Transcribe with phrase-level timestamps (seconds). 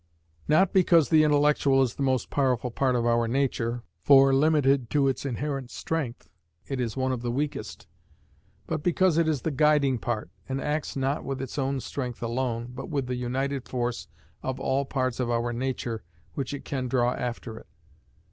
[0.47, 5.07] Not because the intellectual is the most powerful part of our nature, for, limited to
[5.07, 6.27] its inherent strength,
[6.65, 7.85] it is one of the weakest:
[8.65, 12.71] but because it is the guiding part, and acts not with its own strength alone,
[12.73, 14.07] but with the united force
[14.41, 17.67] of all parts of our nature which it can draw after it.